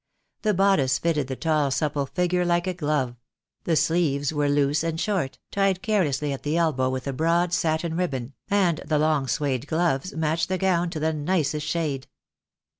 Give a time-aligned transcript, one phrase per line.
[0.41, 3.17] The bodice fitted the tall supple figure like a glove;
[3.65, 4.67] the sleeves were 58 THE DAY WILL COME.
[4.69, 8.97] loose and short, tied carelessly at the elbow with a broad satin ribbon, and the
[8.97, 12.07] long suede gloves matched the gown to the nicest shade.